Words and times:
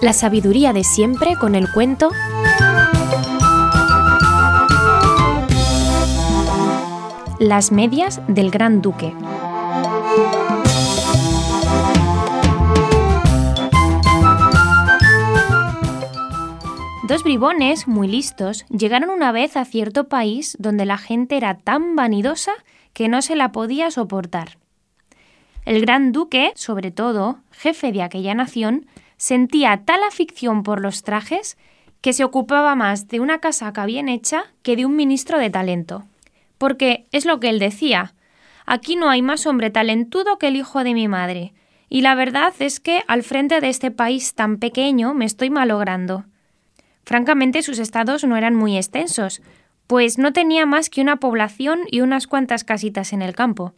La 0.00 0.12
sabiduría 0.12 0.72
de 0.72 0.84
siempre 0.84 1.34
con 1.36 1.56
el 1.56 1.70
cuento 1.72 2.10
Las 7.40 7.72
medias 7.72 8.20
del 8.28 8.52
Gran 8.52 8.80
Duque. 8.80 9.12
Dos 17.08 17.24
bribones 17.24 17.88
muy 17.88 18.06
listos 18.06 18.66
llegaron 18.68 19.10
una 19.10 19.32
vez 19.32 19.56
a 19.56 19.64
cierto 19.64 20.08
país 20.08 20.56
donde 20.60 20.86
la 20.86 20.98
gente 20.98 21.36
era 21.36 21.58
tan 21.58 21.96
vanidosa 21.96 22.52
que 22.92 23.08
no 23.08 23.20
se 23.20 23.34
la 23.34 23.50
podía 23.50 23.90
soportar. 23.90 24.58
El 25.64 25.80
gran 25.80 26.12
duque, 26.12 26.52
sobre 26.54 26.92
todo, 26.92 27.40
jefe 27.50 27.90
de 27.92 28.02
aquella 28.02 28.34
nación, 28.34 28.86
sentía 29.18 29.82
tal 29.84 30.02
afición 30.04 30.62
por 30.62 30.80
los 30.80 31.02
trajes 31.02 31.58
que 32.00 32.12
se 32.14 32.24
ocupaba 32.24 32.74
más 32.74 33.08
de 33.08 33.20
una 33.20 33.40
casaca 33.40 33.84
bien 33.84 34.08
hecha 34.08 34.44
que 34.62 34.76
de 34.76 34.86
un 34.86 34.96
ministro 34.96 35.38
de 35.38 35.50
talento. 35.50 36.04
Porque 36.56 37.06
es 37.12 37.26
lo 37.26 37.40
que 37.40 37.50
él 37.50 37.58
decía, 37.58 38.14
aquí 38.64 38.96
no 38.96 39.10
hay 39.10 39.20
más 39.20 39.46
hombre 39.46 39.70
talentudo 39.70 40.38
que 40.38 40.48
el 40.48 40.56
hijo 40.56 40.82
de 40.84 40.94
mi 40.94 41.08
madre, 41.08 41.52
y 41.90 42.02
la 42.02 42.14
verdad 42.14 42.54
es 42.58 42.80
que 42.80 43.02
al 43.08 43.22
frente 43.22 43.60
de 43.60 43.68
este 43.68 43.90
país 43.90 44.34
tan 44.34 44.58
pequeño 44.58 45.14
me 45.14 45.24
estoy 45.24 45.50
malogrando. 45.50 46.24
Francamente 47.04 47.62
sus 47.62 47.78
estados 47.78 48.24
no 48.24 48.36
eran 48.36 48.54
muy 48.54 48.76
extensos, 48.76 49.42
pues 49.86 50.18
no 50.18 50.32
tenía 50.32 50.66
más 50.66 50.90
que 50.90 51.00
una 51.00 51.16
población 51.16 51.80
y 51.90 52.02
unas 52.02 52.26
cuantas 52.26 52.62
casitas 52.62 53.12
en 53.12 53.22
el 53.22 53.34
campo. 53.34 53.72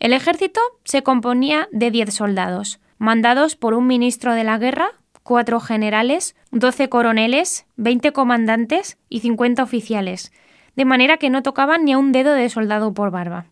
El 0.00 0.12
ejército 0.12 0.60
se 0.84 1.02
componía 1.02 1.68
de 1.72 1.90
diez 1.90 2.14
soldados, 2.14 2.80
mandados 2.98 3.56
por 3.56 3.74
un 3.74 3.86
ministro 3.86 4.34
de 4.34 4.44
la 4.44 4.58
guerra, 4.58 4.88
cuatro 5.22 5.60
generales, 5.60 6.36
doce 6.50 6.88
coroneles, 6.88 7.66
veinte 7.76 8.12
comandantes 8.12 8.98
y 9.08 9.20
cincuenta 9.20 9.62
oficiales, 9.62 10.32
de 10.76 10.84
manera 10.84 11.16
que 11.16 11.30
no 11.30 11.42
tocaban 11.42 11.84
ni 11.84 11.92
a 11.92 11.98
un 11.98 12.12
dedo 12.12 12.32
de 12.32 12.48
soldado 12.48 12.94
por 12.94 13.10
barba. 13.10 13.46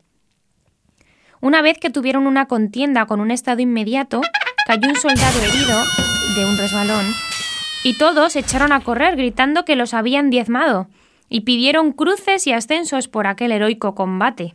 Una 1.40 1.62
vez 1.62 1.78
que 1.78 1.90
tuvieron 1.90 2.26
una 2.26 2.46
contienda 2.46 3.06
con 3.06 3.20
un 3.20 3.30
estado 3.30 3.60
inmediato, 3.60 4.22
cayó 4.66 4.88
un 4.88 4.96
soldado 4.96 5.40
herido 5.42 5.78
de 6.36 6.44
un 6.46 6.56
resbalón 6.56 7.04
y 7.82 7.98
todos 7.98 8.34
echaron 8.36 8.72
a 8.72 8.80
correr 8.80 9.16
gritando 9.16 9.64
que 9.64 9.76
los 9.76 9.92
habían 9.92 10.30
diezmado 10.30 10.88
y 11.28 11.40
pidieron 11.40 11.92
cruces 11.92 12.46
y 12.46 12.52
ascensos 12.52 13.08
por 13.08 13.26
aquel 13.26 13.52
heroico 13.52 13.94
combate. 13.94 14.54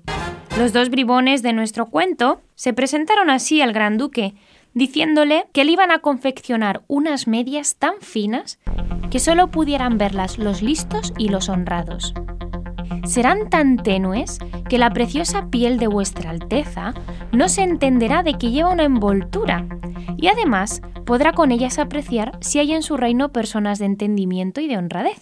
Los 0.58 0.74
dos 0.74 0.90
bribones 0.90 1.44
de 1.44 1.54
nuestro 1.54 1.86
cuento 1.86 2.42
se 2.56 2.74
presentaron 2.74 3.30
así 3.30 3.62
al 3.62 3.72
gran 3.72 3.98
duque, 3.98 4.34
diciéndole 4.74 5.48
que 5.54 5.64
le 5.64 5.72
iban 5.72 5.92
a 5.92 6.00
confeccionar 6.00 6.84
unas 6.88 7.28
medias 7.28 7.76
tan 7.76 7.96
finas 8.02 8.60
que 9.10 9.20
solo 9.20 9.48
pudieran 9.48 9.98
verlas 9.98 10.38
los 10.38 10.62
listos 10.62 11.14
y 11.18 11.30
los 11.30 11.50
honrados. 11.50 12.14
Serán 13.06 13.50
tan 13.50 13.78
tenues 13.78 14.40
que 14.68 14.78
la 14.78 14.92
preciosa 14.92 15.50
piel 15.50 15.80
de 15.80 15.88
vuestra 15.88 16.30
Alteza 16.30 16.94
no 17.32 17.50
se 17.50 17.64
entenderá 17.64 18.24
de 18.24 18.36
que 18.36 18.52
lleva 18.52 18.72
una 18.72 18.84
envoltura, 18.84 19.66
y 20.18 20.28
además 20.28 20.82
podrá 21.06 21.34
con 21.34 21.52
ellas 21.52 21.80
apreciar 21.80 22.38
si 22.42 22.60
hay 22.60 22.74
en 22.74 22.84
su 22.84 22.98
reino 22.98 23.32
personas 23.32 23.80
de 23.80 23.86
entendimiento 23.86 24.62
y 24.62 24.68
de 24.68 24.78
honradez. 24.78 25.22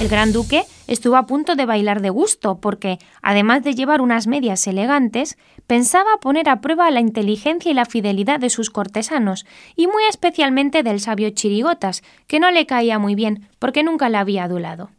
El 0.00 0.06
gran 0.06 0.32
duque 0.32 0.62
estuvo 0.86 1.16
a 1.16 1.26
punto 1.26 1.56
de 1.56 1.66
bailar 1.66 2.00
de 2.02 2.10
gusto 2.10 2.60
porque, 2.60 2.98
además 3.20 3.64
de 3.64 3.74
llevar 3.74 4.00
unas 4.00 4.28
medias 4.28 4.64
elegantes, 4.68 5.36
pensaba 5.66 6.18
poner 6.20 6.48
a 6.48 6.60
prueba 6.60 6.88
la 6.92 7.00
inteligencia 7.00 7.72
y 7.72 7.74
la 7.74 7.84
fidelidad 7.84 8.38
de 8.38 8.48
sus 8.48 8.70
cortesanos, 8.70 9.44
y 9.74 9.88
muy 9.88 10.04
especialmente 10.08 10.84
del 10.84 11.00
sabio 11.00 11.30
Chirigotas, 11.30 12.04
que 12.28 12.38
no 12.38 12.52
le 12.52 12.64
caía 12.64 13.00
muy 13.00 13.16
bien 13.16 13.48
porque 13.58 13.82
nunca 13.82 14.08
le 14.08 14.18
había 14.18 14.44
adulado. 14.44 14.90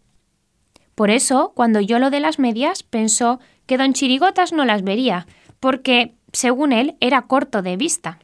Por 0.95 1.11
eso, 1.11 1.53
cuando 1.55 1.79
oyó 1.79 1.97
lo 1.97 2.09
de 2.09 2.19
las 2.19 2.37
medias, 2.37 2.83
pensó 2.83 3.39
que 3.67 3.77
don 3.77 3.93
Chirigotas 3.93 4.51
no 4.51 4.65
las 4.65 4.83
vería, 4.83 5.27
porque, 5.61 6.15
según 6.33 6.73
él, 6.73 6.97
era 6.99 7.21
corto 7.21 7.61
de 7.61 7.77
vista 7.77 8.19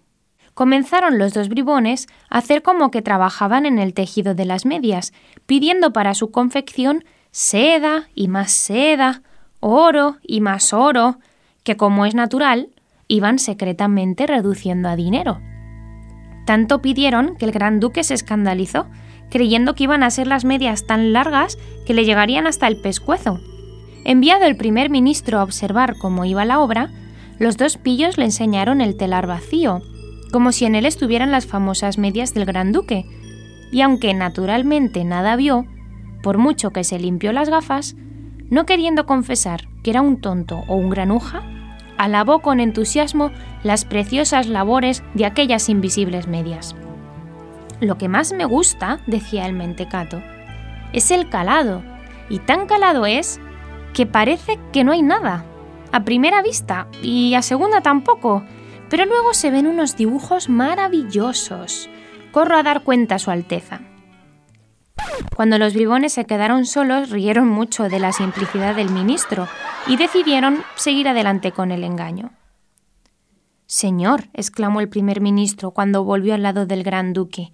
comenzaron 0.56 1.20
los 1.20 1.34
dos 1.34 1.50
bribones 1.50 2.08
a 2.30 2.40
hacer 2.40 2.64
como 2.64 2.90
que 2.90 3.04
trabajaban 3.04 3.68
en 3.68 3.78
el 3.78 3.94
tejido 3.94 4.34
de 4.34 4.46
las 4.46 4.66
medias, 4.66 5.14
pidiendo 5.46 5.94
para 5.94 6.16
su 6.16 6.32
confección 6.32 7.04
seda 7.30 8.08
y 8.16 8.30
más 8.30 8.52
seda, 8.52 9.22
oro 9.60 10.18
y 10.24 10.42
más 10.42 10.74
oro, 10.74 11.20
que 11.64 11.78
como 11.78 12.06
es 12.06 12.16
natural, 12.16 12.70
iban 13.08 13.38
secretamente 13.38 14.26
reduciendo 14.26 14.88
a 14.88 14.96
dinero. 14.96 15.42
Tanto 16.46 16.82
pidieron 16.82 17.36
que 17.36 17.46
el 17.46 17.52
gran 17.52 17.80
duque 17.80 18.04
se 18.04 18.14
escandalizó, 18.14 18.88
creyendo 19.30 19.76
que 19.76 19.84
iban 19.84 20.04
a 20.04 20.10
ser 20.10 20.28
las 20.28 20.46
medias 20.46 20.86
tan 20.88 21.12
largas 21.12 21.58
que 21.86 21.94
le 21.94 22.06
llegarían 22.06 22.48
hasta 22.48 22.68
el 22.68 22.78
pescuezo. 22.78 23.42
Enviado 24.06 24.46
el 24.46 24.56
primer 24.56 24.90
ministro 24.90 25.40
a 25.40 25.44
observar 25.44 25.98
cómo 25.98 26.24
iba 26.24 26.46
la 26.46 26.60
obra, 26.60 26.92
los 27.40 27.58
dos 27.58 27.78
pillos 27.78 28.18
le 28.18 28.26
enseñaron 28.26 28.80
el 28.80 28.96
telar 28.96 29.28
vacío, 29.28 29.82
como 30.36 30.52
si 30.52 30.66
en 30.66 30.76
él 30.76 30.86
estuvieran 30.86 31.32
las 31.32 31.46
famosas 31.46 31.98
medias 31.98 32.34
del 32.34 32.44
gran 32.44 32.74
duque, 32.74 33.06
y 33.72 33.80
aunque 33.80 34.14
naturalmente 34.14 35.06
nada 35.06 35.38
vio, 35.38 35.66
por 36.22 36.40
mucho 36.40 36.72
que 36.72 36.84
se 36.84 37.00
limpió 37.00 37.32
las 37.32 37.48
gafas, 37.48 37.96
no 38.50 38.66
queriendo 38.66 39.06
confesar 39.06 39.70
que 39.82 39.92
era 39.92 40.02
un 40.02 40.20
tonto 40.20 40.66
o 40.68 40.76
un 40.76 40.90
granuja, 40.90 41.42
alabó 41.98 42.40
con 42.40 42.60
entusiasmo 42.60 43.32
las 43.64 43.86
preciosas 43.86 44.48
labores 44.48 45.06
de 45.14 45.26
aquellas 45.26 45.70
invisibles 45.70 46.28
medias. 46.28 46.76
Lo 47.80 47.98
que 47.98 48.10
más 48.10 48.34
me 48.34 48.44
gusta, 48.44 49.00
decía 49.08 49.46
el 49.46 49.54
mentecato, 49.54 50.22
es 50.92 51.12
el 51.12 51.30
calado, 51.30 51.82
y 52.28 52.40
tan 52.40 52.66
calado 52.68 53.06
es 53.06 53.40
que 53.94 54.06
parece 54.06 54.60
que 54.74 54.84
no 54.84 54.92
hay 54.92 55.02
nada, 55.02 55.46
a 55.94 56.04
primera 56.04 56.42
vista, 56.42 56.88
y 57.02 57.36
a 57.36 57.42
segunda 57.42 57.80
tampoco, 57.80 58.44
pero 58.90 59.06
luego 59.06 59.34
se 59.34 59.52
ven 59.52 59.68
unos 59.68 59.96
dibujos 59.96 60.50
maravillosos. 60.50 61.90
Corro 62.32 62.58
a 62.58 62.64
dar 62.64 62.84
cuenta 62.84 63.16
a 63.16 63.20
Su 63.20 63.32
Alteza. 63.32 63.82
Cuando 65.36 65.58
los 65.58 65.74
bribones 65.74 66.14
se 66.14 66.26
quedaron 66.26 66.66
solos, 66.66 67.10
rieron 67.10 67.48
mucho 67.48 67.90
de 67.90 68.00
la 68.00 68.12
simplicidad 68.12 68.76
del 68.76 68.90
ministro 68.90 69.48
y 69.88 69.98
decidieron 69.98 70.64
seguir 70.76 71.08
adelante 71.08 71.52
con 71.52 71.72
el 71.72 71.84
engaño. 71.84 72.32
Señor, 73.68 74.30
exclamó 74.34 74.80
el 74.80 74.90
primer 74.90 75.22
ministro 75.22 75.72
cuando 75.72 76.04
volvió 76.04 76.36
al 76.36 76.44
lado 76.44 76.66
del 76.66 76.84
gran 76.84 77.14
duque, 77.14 77.52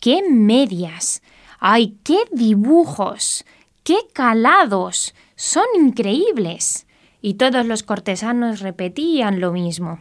¡qué 0.00 0.22
medias! 0.28 1.22
¡Ay, 1.58 1.98
qué 2.02 2.18
dibujos! 2.32 3.44
¡Qué 3.84 3.96
calados! 4.12 5.14
Son 5.36 5.64
increíbles. 5.76 6.86
Y 7.20 7.34
todos 7.34 7.64
los 7.66 7.84
cortesanos 7.84 8.60
repetían 8.60 9.40
lo 9.40 9.52
mismo. 9.52 10.00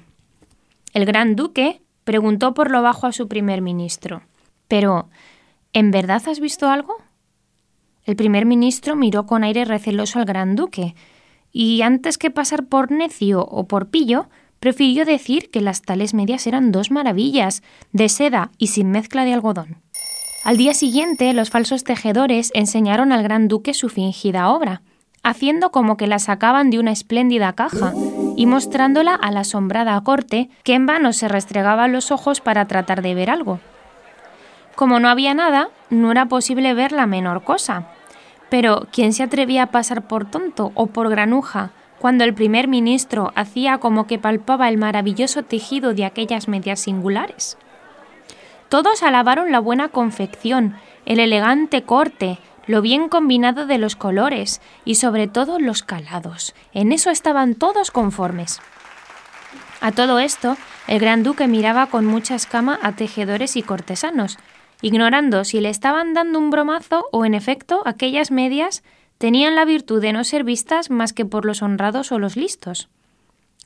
El 0.93 1.05
gran 1.05 1.35
duque 1.35 1.81
preguntó 2.03 2.53
por 2.53 2.71
lo 2.71 2.81
bajo 2.81 3.07
a 3.07 3.11
su 3.11 3.27
primer 3.27 3.61
ministro. 3.61 4.23
Pero, 4.67 5.09
¿en 5.73 5.91
verdad 5.91 6.21
has 6.27 6.39
visto 6.39 6.69
algo? 6.69 6.97
El 8.03 8.15
primer 8.15 8.45
ministro 8.45 8.95
miró 8.95 9.25
con 9.25 9.43
aire 9.43 9.65
receloso 9.65 10.19
al 10.19 10.25
gran 10.25 10.55
duque, 10.55 10.95
y 11.51 11.81
antes 11.81 12.17
que 12.17 12.31
pasar 12.31 12.65
por 12.65 12.91
necio 12.91 13.45
o 13.45 13.67
por 13.67 13.89
pillo, 13.89 14.29
prefirió 14.59 15.05
decir 15.05 15.49
que 15.49 15.61
las 15.61 15.81
tales 15.81 16.13
medias 16.13 16.47
eran 16.47 16.71
dos 16.71 16.91
maravillas, 16.91 17.63
de 17.91 18.09
seda 18.09 18.51
y 18.57 18.67
sin 18.67 18.91
mezcla 18.91 19.25
de 19.25 19.33
algodón. 19.33 19.81
Al 20.43 20.57
día 20.57 20.73
siguiente, 20.73 21.33
los 21.33 21.49
falsos 21.49 21.83
tejedores 21.83 22.51
enseñaron 22.53 23.11
al 23.11 23.23
gran 23.23 23.47
duque 23.47 23.73
su 23.73 23.89
fingida 23.89 24.49
obra, 24.49 24.81
haciendo 25.23 25.71
como 25.71 25.97
que 25.97 26.07
la 26.07 26.19
sacaban 26.19 26.69
de 26.69 26.79
una 26.79 26.91
espléndida 26.91 27.53
caja, 27.53 27.93
y 28.35 28.45
mostrándola 28.45 29.15
a 29.15 29.31
la 29.31 29.41
asombrada 29.41 29.99
corte, 30.01 30.49
que 30.63 30.73
en 30.73 30.85
vano 30.85 31.13
se 31.13 31.27
restregaba 31.27 31.87
los 31.87 32.11
ojos 32.11 32.41
para 32.41 32.65
tratar 32.65 33.01
de 33.01 33.15
ver 33.15 33.29
algo. 33.29 33.59
Como 34.75 34.99
no 34.99 35.09
había 35.09 35.33
nada, 35.33 35.69
no 35.89 36.11
era 36.11 36.25
posible 36.27 36.73
ver 36.73 36.91
la 36.91 37.05
menor 37.05 37.43
cosa. 37.43 37.87
Pero, 38.49 38.87
¿quién 38.91 39.13
se 39.13 39.23
atrevía 39.23 39.63
a 39.63 39.71
pasar 39.71 40.07
por 40.07 40.29
tonto 40.29 40.71
o 40.75 40.87
por 40.87 41.09
granuja 41.09 41.71
cuando 41.99 42.23
el 42.23 42.33
primer 42.33 42.67
ministro 42.67 43.31
hacía 43.35 43.77
como 43.77 44.07
que 44.07 44.19
palpaba 44.19 44.69
el 44.69 44.77
maravilloso 44.77 45.43
tejido 45.43 45.93
de 45.93 46.05
aquellas 46.05 46.47
medias 46.47 46.79
singulares? 46.79 47.57
Todos 48.69 49.03
alabaron 49.03 49.51
la 49.51 49.59
buena 49.59 49.89
confección, 49.89 50.75
el 51.05 51.19
elegante 51.19 51.83
corte, 51.83 52.39
lo 52.71 52.81
bien 52.81 53.09
combinado 53.09 53.65
de 53.65 53.77
los 53.77 53.95
colores 53.95 54.61
y 54.85 54.95
sobre 54.95 55.27
todo 55.27 55.59
los 55.59 55.83
calados. 55.83 56.55
En 56.73 56.91
eso 56.91 57.11
estaban 57.11 57.55
todos 57.55 57.91
conformes. 57.91 58.59
A 59.81 59.91
todo 59.91 60.19
esto, 60.19 60.55
el 60.87 60.99
gran 60.99 61.21
duque 61.21 61.47
miraba 61.47 61.87
con 61.87 62.05
mucha 62.05 62.35
escama 62.35 62.79
a 62.81 62.93
tejedores 62.93 63.57
y 63.57 63.61
cortesanos, 63.61 64.37
ignorando 64.81 65.43
si 65.43 65.59
le 65.59 65.69
estaban 65.69 66.13
dando 66.13 66.39
un 66.39 66.49
bromazo 66.49 67.07
o 67.11 67.25
en 67.25 67.33
efecto 67.33 67.81
aquellas 67.85 68.31
medias 68.31 68.83
tenían 69.17 69.55
la 69.55 69.65
virtud 69.65 70.01
de 70.01 70.13
no 70.13 70.23
ser 70.23 70.43
vistas 70.43 70.89
más 70.89 71.13
que 71.13 71.25
por 71.25 71.45
los 71.45 71.61
honrados 71.61 72.11
o 72.11 72.19
los 72.19 72.37
listos. 72.37 72.89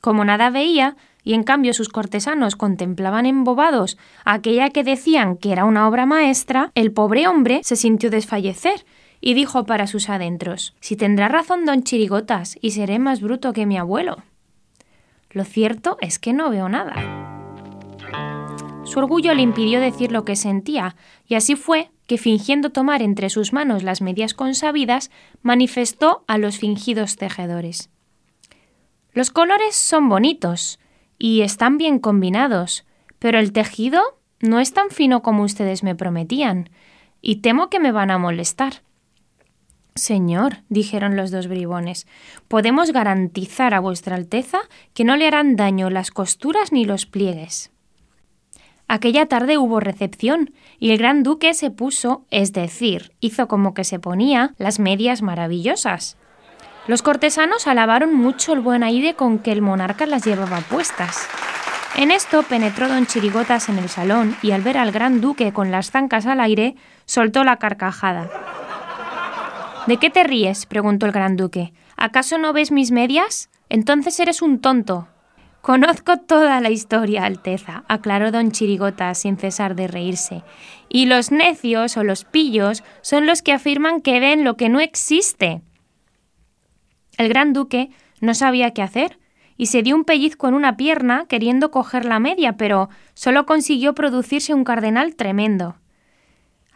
Como 0.00 0.24
nada 0.24 0.50
veía, 0.50 0.96
y 1.22 1.34
en 1.34 1.42
cambio 1.42 1.74
sus 1.74 1.88
cortesanos 1.88 2.54
contemplaban 2.54 3.26
embobados 3.26 3.98
aquella 4.24 4.70
que 4.70 4.84
decían 4.84 5.36
que 5.36 5.50
era 5.52 5.64
una 5.64 5.88
obra 5.88 6.06
maestra, 6.06 6.70
el 6.74 6.92
pobre 6.92 7.26
hombre 7.26 7.60
se 7.64 7.74
sintió 7.74 8.10
desfallecer 8.10 8.84
y 9.20 9.34
dijo 9.34 9.64
para 9.64 9.86
sus 9.86 10.08
adentros 10.08 10.74
Si 10.80 10.96
tendrá 10.96 11.28
razón 11.28 11.64
don 11.64 11.82
Chirigotas 11.82 12.56
y 12.60 12.72
seré 12.72 12.98
más 12.98 13.20
bruto 13.20 13.52
que 13.52 13.66
mi 13.66 13.78
abuelo. 13.78 14.22
Lo 15.30 15.44
cierto 15.44 15.98
es 16.00 16.18
que 16.18 16.32
no 16.32 16.50
veo 16.50 16.68
nada. 16.68 16.94
Su 18.84 19.00
orgullo 19.00 19.34
le 19.34 19.42
impidió 19.42 19.80
decir 19.80 20.12
lo 20.12 20.24
que 20.24 20.36
sentía, 20.36 20.94
y 21.26 21.34
así 21.34 21.56
fue 21.56 21.90
que, 22.06 22.18
fingiendo 22.18 22.70
tomar 22.70 23.02
entre 23.02 23.30
sus 23.30 23.52
manos 23.52 23.82
las 23.82 24.00
medias 24.00 24.32
consabidas, 24.32 25.10
manifestó 25.42 26.24
a 26.28 26.38
los 26.38 26.58
fingidos 26.58 27.16
tejedores. 27.16 27.90
Los 29.12 29.30
colores 29.30 29.74
son 29.74 30.08
bonitos 30.08 30.78
y 31.18 31.40
están 31.40 31.78
bien 31.78 31.98
combinados, 31.98 32.84
pero 33.18 33.38
el 33.38 33.52
tejido 33.52 34.02
no 34.40 34.60
es 34.60 34.72
tan 34.72 34.90
fino 34.90 35.20
como 35.22 35.42
ustedes 35.42 35.82
me 35.82 35.94
prometían, 35.94 36.70
y 37.20 37.36
temo 37.36 37.68
que 37.68 37.80
me 37.80 37.92
van 37.92 38.10
a 38.10 38.18
molestar. 38.18 38.85
Señor, 39.96 40.58
dijeron 40.68 41.16
los 41.16 41.30
dos 41.30 41.48
bribones, 41.48 42.06
podemos 42.48 42.92
garantizar 42.92 43.72
a 43.72 43.80
vuestra 43.80 44.14
Alteza 44.14 44.58
que 44.92 45.04
no 45.04 45.16
le 45.16 45.26
harán 45.26 45.56
daño 45.56 45.88
las 45.88 46.10
costuras 46.10 46.70
ni 46.70 46.84
los 46.84 47.06
pliegues. 47.06 47.72
Aquella 48.88 49.26
tarde 49.26 49.56
hubo 49.56 49.80
recepción 49.80 50.52
y 50.78 50.92
el 50.92 50.98
gran 50.98 51.22
duque 51.22 51.54
se 51.54 51.70
puso, 51.70 52.24
es 52.30 52.52
decir, 52.52 53.12
hizo 53.20 53.48
como 53.48 53.72
que 53.72 53.84
se 53.84 53.98
ponía 53.98 54.54
las 54.58 54.78
medias 54.78 55.22
maravillosas. 55.22 56.18
Los 56.86 57.02
cortesanos 57.02 57.66
alabaron 57.66 58.14
mucho 58.14 58.52
el 58.52 58.60
buen 58.60 58.84
aire 58.84 59.14
con 59.14 59.38
que 59.38 59.50
el 59.50 59.62
monarca 59.62 60.04
las 60.06 60.24
llevaba 60.24 60.60
puestas. 60.60 61.26
En 61.96 62.10
esto 62.10 62.42
penetró 62.42 62.88
don 62.88 63.06
Chirigotas 63.06 63.70
en 63.70 63.78
el 63.78 63.88
salón 63.88 64.36
y 64.42 64.50
al 64.50 64.60
ver 64.60 64.76
al 64.76 64.92
gran 64.92 65.22
duque 65.22 65.52
con 65.54 65.72
las 65.72 65.90
zancas 65.90 66.26
al 66.26 66.40
aire, 66.40 66.76
soltó 67.06 67.42
la 67.42 67.56
carcajada. 67.56 68.30
¿De 69.86 69.98
qué 69.98 70.10
te 70.10 70.24
ríes? 70.24 70.66
preguntó 70.66 71.06
el 71.06 71.12
gran 71.12 71.36
duque. 71.36 71.72
¿Acaso 71.96 72.38
no 72.38 72.52
ves 72.52 72.72
mis 72.72 72.90
medias? 72.90 73.50
Entonces 73.68 74.18
eres 74.18 74.42
un 74.42 74.60
tonto. 74.60 75.06
Conozco 75.62 76.16
toda 76.18 76.60
la 76.60 76.70
historia, 76.70 77.24
Alteza, 77.24 77.84
aclaró 77.88 78.32
don 78.32 78.50
Chirigotas 78.50 79.18
sin 79.18 79.36
cesar 79.36 79.76
de 79.76 79.86
reírse. 79.86 80.42
Y 80.88 81.06
los 81.06 81.30
necios 81.30 81.96
o 81.96 82.02
los 82.02 82.24
pillos 82.24 82.82
son 83.00 83.26
los 83.26 83.42
que 83.42 83.52
afirman 83.52 84.00
que 84.00 84.18
ven 84.18 84.42
lo 84.42 84.56
que 84.56 84.68
no 84.68 84.80
existe. 84.80 85.62
El 87.16 87.28
gran 87.28 87.52
duque 87.52 87.90
no 88.20 88.34
sabía 88.34 88.72
qué 88.72 88.82
hacer 88.82 89.18
y 89.56 89.66
se 89.66 89.82
dio 89.82 89.94
un 89.94 90.04
pellizco 90.04 90.48
en 90.48 90.54
una 90.54 90.76
pierna 90.76 91.26
queriendo 91.28 91.70
coger 91.70 92.04
la 92.04 92.18
media, 92.18 92.56
pero 92.56 92.88
solo 93.14 93.46
consiguió 93.46 93.94
producirse 93.94 94.52
un 94.52 94.64
cardenal 94.64 95.14
tremendo. 95.14 95.76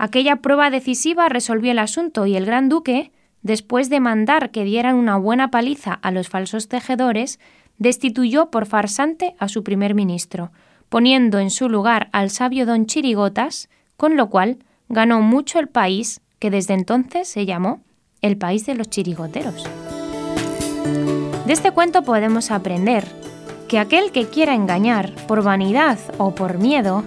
Aquella 0.02 0.37
prueba 0.37 0.70
decisiva 0.70 1.29
resolvió 1.29 1.73
el 1.73 1.79
asunto 1.79 2.25
y 2.25 2.35
el 2.35 2.47
gran 2.47 2.70
duque, 2.70 3.12
después 3.43 3.91
de 3.91 4.00
mandar 4.00 4.50
que 4.50 4.64
dieran 4.64 4.97
una 4.97 5.19
buena 5.19 5.50
paliza 5.50 5.93
a 5.93 6.11
los 6.11 6.31
falsos 6.31 6.69
tejedores, 6.69 7.38
destituyó 7.76 8.50
por 8.50 8.64
farsante 8.64 9.35
a 9.38 9.49
su 9.49 9.62
primer 9.62 9.94
ministro, 9.94 10.52
poniendo 10.88 11.38
en 11.38 11.50
su 11.50 11.69
lugar 11.69 12.08
al 12.12 12.31
sabio 12.31 12.64
don 12.64 12.87
Chirigotas, 12.87 13.69
con 13.99 14.17
lo 14.17 14.31
cual 14.31 14.61
ganó 14.88 15.20
mucho 15.20 15.58
el 15.58 15.69
país 15.69 16.23
que 16.38 16.50
desde 16.50 16.73
entonces 16.73 17.29
se 17.29 17.44
llamó 17.44 17.82
el 18.23 18.38
país 18.38 18.64
de 18.64 18.76
los 18.76 18.88
chirigoteros. 18.88 19.69
De 21.44 21.52
este 21.52 21.73
cuento 21.73 22.05
podemos 22.05 22.50
aprender 22.50 23.05
que 23.69 23.79
aquel 23.79 24.12
que 24.12 24.29
quiera 24.29 24.55
engañar 24.55 25.14
por 25.26 25.43
vanidad 25.43 25.99
o 26.17 26.35
por 26.35 26.56
miedo, 26.56 27.05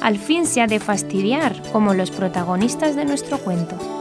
al 0.00 0.18
fin 0.18 0.46
se 0.46 0.60
ha 0.60 0.66
de 0.66 0.80
fastidiar 0.80 1.60
como 1.72 1.94
los 1.94 2.10
protagonistas 2.10 2.96
de 2.96 3.04
nuestro 3.04 3.38
cuento. 3.38 3.99